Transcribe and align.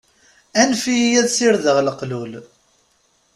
Anef-iyi 0.61 1.15
ad 1.21 1.27
sirdeɣ 1.31 1.77
leqlul. 1.81 2.33